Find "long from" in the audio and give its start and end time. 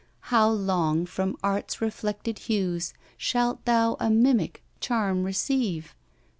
0.49-1.37